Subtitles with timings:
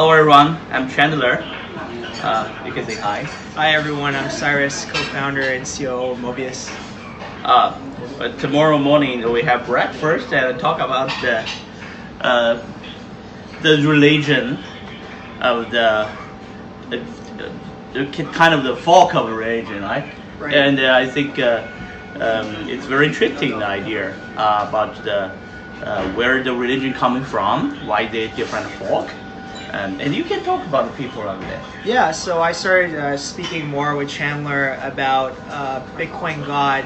[0.00, 1.44] Hello everyone, I'm Chandler.
[2.22, 3.20] Uh, you can say hi.
[3.54, 6.74] Hi everyone, I'm Cyrus, co-founder and COO of Mobius.
[7.44, 7.78] Uh,
[8.16, 11.46] but tomorrow morning we have breakfast and talk about the
[12.22, 12.64] uh,
[13.60, 14.56] the religion
[15.42, 16.10] of the,
[16.88, 17.04] the,
[17.92, 20.10] the kind of the folk of religion, right?
[20.38, 20.54] Right.
[20.54, 21.68] And uh, I think uh,
[22.14, 25.30] um, it's very interesting the idea uh, about the
[25.82, 29.10] uh, where the religion coming from, why they different folk,
[29.72, 31.62] and, and you can talk about the people of that.
[31.84, 36.84] Yeah, so I started uh, speaking more with Chandler about uh, Bitcoin God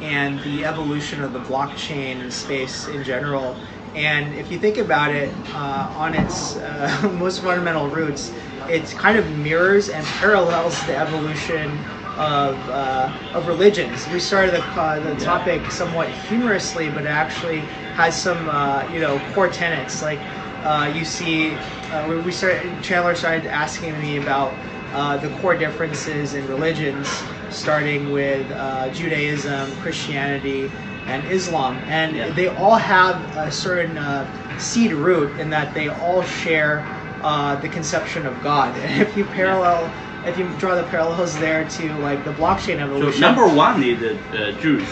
[0.00, 3.56] and the evolution of the blockchain space in general.
[3.94, 8.32] And if you think about it, uh, on its uh, most fundamental roots,
[8.68, 11.70] it kind of mirrors and parallels the evolution
[12.18, 14.06] of, uh, of religions.
[14.10, 17.60] We started the, uh, the topic somewhat humorously, but it actually
[17.94, 20.02] has some uh, you know core tenets.
[20.02, 20.20] Like
[20.66, 21.54] uh, you see,
[21.92, 24.52] uh, we- started Chandler started asking me about
[24.92, 27.08] uh, the core differences in religions,
[27.50, 30.70] starting with uh, Judaism, Christianity,
[31.06, 32.30] and Islam, and Yeah.
[32.30, 34.26] they all have a certain uh,
[34.58, 36.84] seed root in that they all share
[37.22, 38.76] uh, the conception of God.
[38.76, 39.92] And if you parallel,
[40.24, 43.20] if you draw the parallels there to like the blockchain evolution.
[43.20, 44.12] So number one is the
[44.48, 44.88] uh, Jews.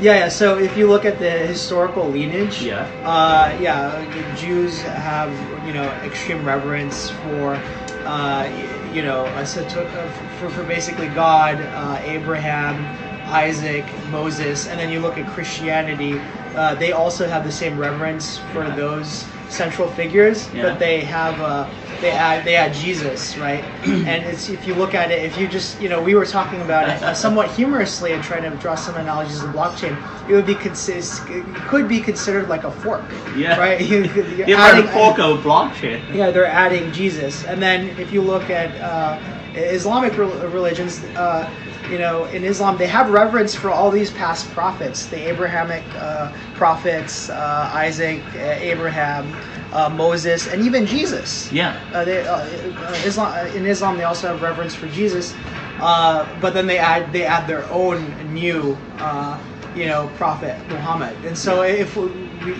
[0.00, 0.28] Yeah, yeah.
[0.28, 2.86] So if you look at the historical lineage, Yeah.
[3.04, 5.32] uh, yeah, the Jews have
[5.66, 7.56] you know extreme reverence for,
[8.04, 8.48] uh,
[8.92, 9.26] you know,
[10.38, 12.84] for, for basically God, uh, Abraham,
[13.26, 16.20] Isaac, Moses, and then you look at Christianity.
[16.54, 18.76] Uh, they also have the same reverence for Yeah.
[18.76, 20.62] those central figures, Yeah.
[20.62, 21.68] but they have uh,
[22.00, 23.62] they add they add Jesus, right?
[23.84, 26.60] and it's if you look at it, if you just you know we were talking
[26.62, 29.96] about it uh, somewhat humorously and trying to draw some analogies of blockchain,
[30.28, 33.04] it would be consist it could be considered like a fork,
[33.36, 33.58] Yeah.
[33.58, 33.80] right?
[33.90, 36.00] You, you're Different adding- folk of blockchain.
[36.14, 39.18] yeah, they're adding Jesus, and then if you look at uh,
[39.54, 41.48] Islamic religions, uh,
[41.90, 46.32] you know, in Islam they have reverence for all these past prophets, the Abrahamic uh,
[46.54, 49.32] prophets, uh, Isaac, uh, Abraham,
[49.72, 51.52] uh, Moses, and even Jesus.
[51.52, 51.78] Yeah.
[51.92, 52.20] Uh, they,
[53.06, 55.34] Islam in Islam they also have reverence for Jesus,
[55.80, 58.76] uh, but then they add they add their own new.
[58.98, 59.38] Uh,
[59.74, 62.08] you know, Prophet Muhammad, and so if we,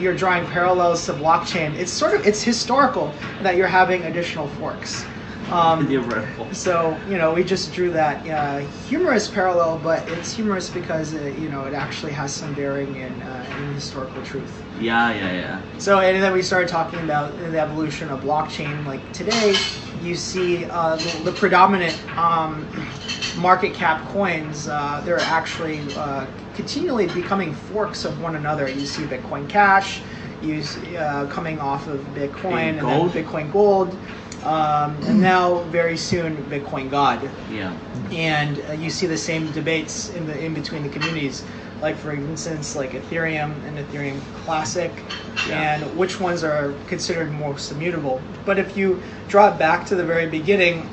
[0.00, 3.12] you're drawing parallels to blockchain, it's sort of it's historical
[3.42, 5.04] that you're having additional forks.
[5.52, 8.58] Um, so you know, we just drew that uh,
[8.88, 13.12] humorous parallel, but it's humorous because uh, you know it actually has some bearing in,
[13.22, 14.62] uh, in historical truth.
[14.80, 15.78] Yeah, yeah, yeah.
[15.78, 18.84] So, and then we started talking about the evolution of blockchain.
[18.86, 19.54] Like today,
[20.02, 22.66] you see uh, the, the predominant um,
[23.36, 28.68] market cap coins, uh, they're actually uh, continually becoming forks of one another.
[28.68, 30.00] You see Bitcoin Cash,
[30.42, 33.12] you see, uh, coming off of Bitcoin, and Gold.
[33.12, 33.96] then Bitcoin Gold,
[34.44, 37.76] um, and now very soon Bitcoin God Yeah.
[38.10, 41.44] and uh, you see the same debates in the in between the communities
[41.80, 44.92] like for instance like ethereum and ethereum classic
[45.48, 45.76] Yeah.
[45.76, 50.04] and which ones are considered most immutable but if you draw it back to the
[50.04, 50.88] very beginning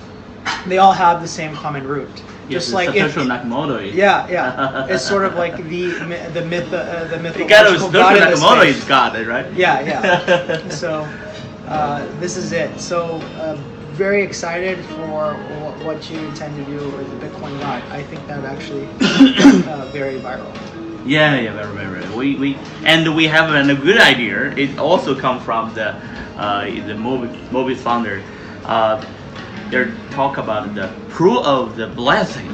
[0.67, 2.09] they all have the same common root
[2.49, 5.89] Yes, just like if, Satoshi Nakamoto yeah yeah it's sort of like the
[6.33, 9.45] the myth uh, the You got to mythological god Nakamoto is God, right?
[9.53, 10.67] Yeah, yeah.
[10.81, 11.07] so
[11.69, 12.79] uh, this is it.
[12.79, 13.55] So uh,
[13.93, 17.83] very excited for wh- what you intend to do with the Bitcoin God.
[17.91, 18.87] I think that actually
[19.67, 20.51] uh, very viral.
[21.05, 22.15] Yeah, yeah, very, very, very.
[22.15, 24.51] We, we, and we have an, a good idea.
[24.57, 25.95] It also come from the,
[26.37, 28.21] uh, the Mobi, Mobi founder.
[28.65, 29.03] Uh,
[29.69, 32.49] they talk about the proof of the blessing.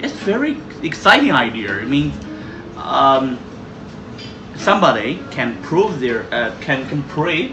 [0.00, 1.72] It's very exciting idea.
[1.80, 2.12] I mean,
[2.76, 3.38] um,
[4.56, 7.52] somebody can prove their, uh, can, can pray.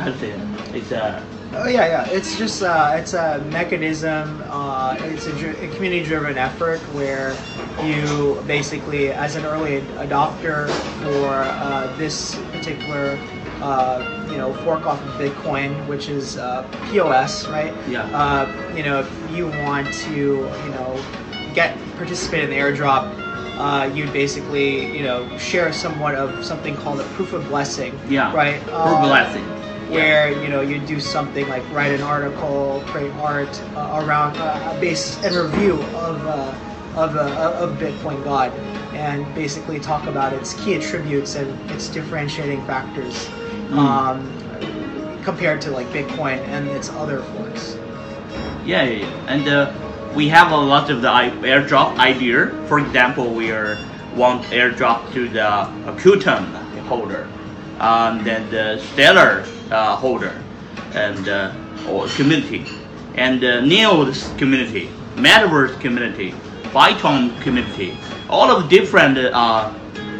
[0.00, 0.30] How to say?
[0.76, 1.22] It's a,
[1.52, 2.06] Oh yeah, yeah.
[2.08, 4.40] It's just uh, it's a mechanism.
[4.46, 7.36] Uh, it's a, dri- a community-driven effort where
[7.84, 10.70] you basically, as an early adopter
[11.02, 13.18] for uh, this particular,
[13.60, 16.62] uh, you know, fork off of Bitcoin, which is uh,
[16.92, 17.74] POS, right?
[17.88, 18.04] Yeah.
[18.16, 21.04] Uh, you know, if you want to, you know,
[21.52, 23.18] get participate in the airdrop.
[23.58, 27.98] Uh, you'd basically, you know, share somewhat of something called a proof of blessing.
[28.08, 28.58] yeah, Right.
[28.62, 29.59] Proof uh, blessing.
[29.90, 34.74] Where you know you do something like write an article, create art uh, around uh,
[34.74, 36.54] a base and review of uh,
[36.96, 38.52] of uh, of Bitcoin God,
[38.94, 43.28] and basically talk about its key attributes and its differentiating factors
[43.72, 44.26] um,
[45.22, 47.76] compared to like Bitcoin and its other forks.
[48.64, 49.26] Yeah, yeah, yeah.
[49.26, 49.72] And uh,
[50.14, 52.48] we have a lot of the airdrop idea.
[52.66, 53.78] For example, we are
[54.16, 56.44] want airdrop to the uh, Qtum
[56.86, 57.28] holder,
[57.78, 60.32] um, then the Stellar holder.
[60.94, 61.52] and uh,
[61.88, 62.64] or community,
[63.14, 66.34] and uh, Neo's community, Metaverse community,
[66.72, 67.96] Python community,
[68.28, 69.18] all of different.
[69.18, 69.72] Uh,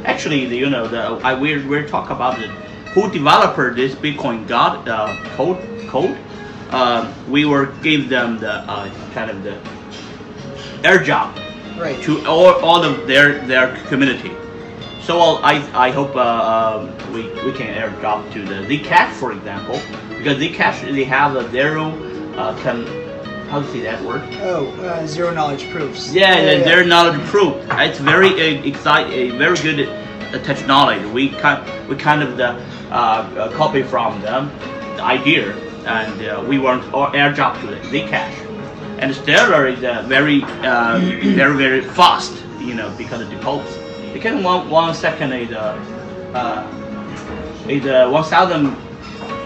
[0.05, 2.49] actually, the, you know, the I we're we're talk about the,
[2.94, 5.58] who developer this Bitcoin God uh, code
[5.88, 6.17] code.
[6.70, 9.58] Uh, we were give them the uh, kind of the
[10.85, 11.37] air job
[11.79, 12.00] Right.
[12.05, 14.31] to all, all of their their community.
[15.02, 19.32] So I I hope uh, um, we we can air drop to the Zcash for
[19.32, 19.81] example
[20.17, 21.91] because Zcash they have a zero
[22.37, 22.87] uh, can
[23.49, 26.12] how to say that word Oh, uh, zero knowledge proofs.
[26.14, 27.56] yeah, yeah, their knowledge proof.
[27.73, 31.05] It's very uh, excite a very good uh, technology.
[31.06, 32.50] We kind we kind of the
[32.91, 34.50] uh, uh, copy from them
[34.97, 35.56] the idea
[35.87, 38.37] and uh, we want our airdrop to the Zcash
[38.99, 40.99] and Stellar is uh, very uh,
[41.41, 43.38] very very fast you know because of the
[44.12, 45.79] deposits because one one second is uh,
[46.35, 46.71] uh,
[47.69, 48.77] is uh, one thousand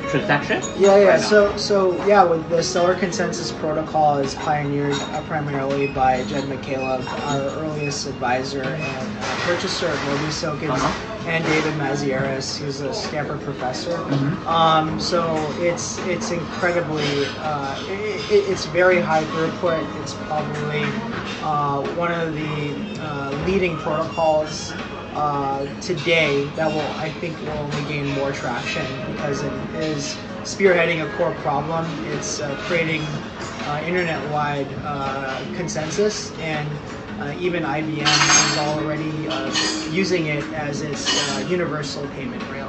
[0.09, 1.09] transaction Yeah, yeah.
[1.09, 1.21] right.
[1.21, 7.05] So, so yeah, with the Stellar Consensus Protocol is pioneered uh, primarily by Jed McCaleb,
[7.23, 11.14] our earliest advisor and uh, purchaser of Moby Tokens, Uh-huh.
[11.27, 14.05] And David Mazieres, who's a Stanford professor.
[14.09, 14.47] Mhm.
[14.47, 19.85] Um, so it's it's incredibly uh, it, it- it's very high throughput.
[20.01, 20.97] It's probably
[21.41, 24.77] uh, one of the uh, leading protocols
[25.15, 31.05] uh, today that will I think will only gain more traction because it is spearheading
[31.05, 31.99] a core problem.
[32.05, 33.23] It's uh, creating
[33.63, 36.81] uh, internet-wide uh, consensus and.
[37.25, 39.49] Uh, even IBM is already uh,
[39.91, 42.69] using it as its uh, universal payment rail.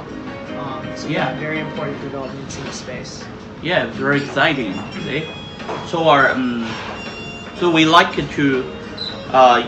[0.56, 1.30] Um, so yeah.
[1.30, 1.38] Yeah.
[1.38, 3.22] very important developments in the space.
[3.62, 4.72] Yeah, very exciting.
[5.04, 5.28] See?
[5.88, 6.64] So our um,
[7.60, 8.64] so we like to
[9.36, 9.60] uh,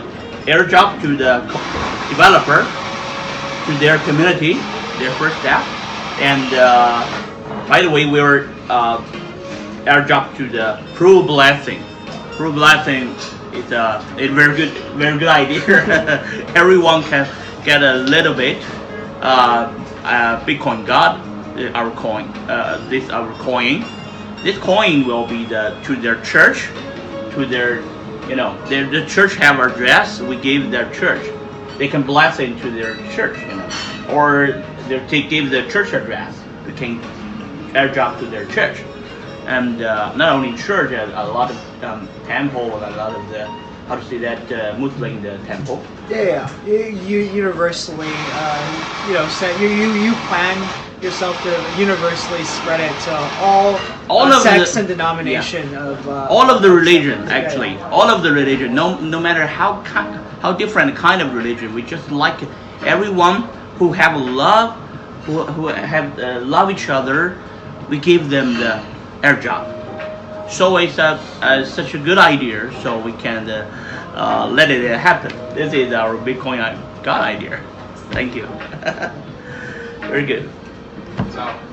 [0.49, 1.45] airdrop to the
[2.09, 4.53] developer to their community,
[4.97, 5.61] their first step,
[6.17, 7.05] and uh,
[7.69, 8.97] by the way, we were uh,
[9.85, 11.83] airdrop to the Pro Blessing.
[12.33, 13.13] Pro Blessing
[13.53, 15.61] is a, a very good, very good idea.
[16.55, 17.27] Everyone can
[17.63, 18.63] get a little bit.
[19.21, 19.73] Uh,
[20.03, 21.19] uh, Bitcoin God,
[21.57, 23.83] uh, our coin, uh, this our coin.
[24.43, 26.69] This coin will be the to their church,
[27.33, 27.81] to their,
[28.29, 30.21] you know, their the church have address.
[30.21, 31.29] We give their church.
[31.77, 33.69] They can bless into their church, you know,
[34.09, 36.39] or they they give the church address.
[36.65, 37.01] We can
[37.73, 38.81] airdrop to their church
[39.45, 43.27] and uh, not only church, a, a lot of um, temple, and a lot of
[43.29, 43.47] the
[43.87, 45.81] how to say that uh, Muslim the temple.
[46.09, 46.91] Yeah, yeah.
[47.01, 48.67] You, universally, uh,
[49.07, 50.69] you know, set, you, you you plan
[51.01, 56.07] yourself to universally spread it to all, All uh, of sects the- and denomination of
[56.07, 57.89] uh, All of the religion, Yeah, actually, yeah.
[57.89, 58.75] all of the religion.
[58.75, 62.39] No, no matter how ki- how different kind of religion, we just like
[62.83, 63.43] everyone
[63.79, 64.75] who have love,
[65.25, 67.37] who who have uh, love each other.
[67.89, 68.83] We give them the
[69.23, 69.75] air job.
[70.49, 72.71] So it's a, uh, such a good idea.
[72.81, 75.31] So we can uh, uh, let it happen.
[75.53, 76.59] This is our Bitcoin
[77.03, 77.63] God idea.
[78.11, 78.45] Thank you.
[80.09, 80.49] Very good.
[81.31, 81.68] So